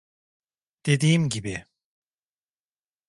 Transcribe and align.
Dediğim 0.85 1.29
gibi. 1.29 1.65